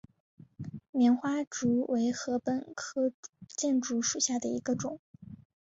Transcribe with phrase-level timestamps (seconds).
[0.93, 3.11] 棉花竹为禾本科
[3.47, 4.99] 箭竹属下的一个种。